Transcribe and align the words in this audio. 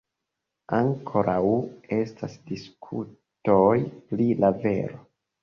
Ankoraŭ 0.77 1.43
estas 1.97 2.39
diskutoj 2.49 3.77
pri 4.15 4.29
la 4.43 4.53
vero. 4.67 5.05